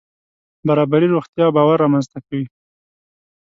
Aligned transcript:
برابري 0.67 1.07
روغتیا 1.13 1.43
او 1.47 1.55
باور 1.57 1.77
رامنځته 1.83 2.19
کوي. 2.27 2.45